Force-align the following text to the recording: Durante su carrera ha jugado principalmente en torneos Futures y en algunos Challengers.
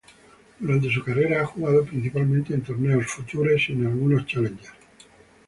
Durante 0.59 0.89
su 0.91 1.03
carrera 1.03 1.43
ha 1.43 1.45
jugado 1.45 1.85
principalmente 1.85 2.55
en 2.55 2.63
torneos 2.63 3.05
Futures 3.05 3.69
y 3.69 3.73
en 3.73 3.85
algunos 3.85 4.25
Challengers. 4.25 4.73